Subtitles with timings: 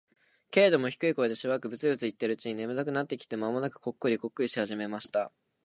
[0.49, 5.31] けれども、低い声でしばらくブツブツ言っているうちに、眠たくなってきて、間もなくコックリコックリし始めました。